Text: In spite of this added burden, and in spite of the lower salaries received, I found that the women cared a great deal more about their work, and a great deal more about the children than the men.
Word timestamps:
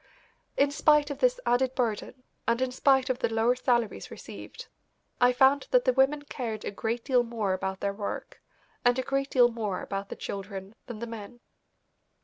In 0.57 0.71
spite 0.71 1.11
of 1.11 1.19
this 1.19 1.39
added 1.45 1.75
burden, 1.75 2.23
and 2.47 2.59
in 2.59 2.71
spite 2.71 3.07
of 3.11 3.19
the 3.19 3.31
lower 3.31 3.53
salaries 3.55 4.09
received, 4.09 4.67
I 5.19 5.31
found 5.31 5.67
that 5.69 5.85
the 5.85 5.93
women 5.93 6.23
cared 6.23 6.65
a 6.65 6.71
great 6.71 7.05
deal 7.05 7.21
more 7.21 7.53
about 7.53 7.81
their 7.81 7.93
work, 7.93 8.41
and 8.83 8.97
a 8.97 9.03
great 9.03 9.29
deal 9.29 9.49
more 9.51 9.83
about 9.83 10.09
the 10.09 10.15
children 10.15 10.73
than 10.87 10.97
the 10.97 11.05
men. 11.05 11.39